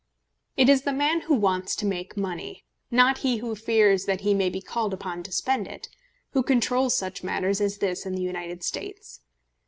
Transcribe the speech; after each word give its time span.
It 0.57 0.67
is 0.67 0.81
the 0.81 0.93
man 0.93 1.21
who 1.21 1.35
wants 1.35 1.75
to 1.75 1.85
make 1.85 2.17
money, 2.17 2.65
not 2.89 3.19
he 3.19 3.37
who 3.37 3.53
fears 3.55 4.05
that 4.05 4.21
he 4.21 4.33
may 4.33 4.49
be 4.49 4.59
called 4.59 4.95
upon 4.95 5.21
to 5.21 5.31
spend 5.31 5.67
it, 5.67 5.89
who 6.31 6.41
controls 6.41 6.97
such 6.97 7.23
matters 7.23 7.61
as 7.61 7.77
this 7.77 8.03
in 8.07 8.15
the 8.15 8.23
United 8.23 8.63
States. 8.63 9.19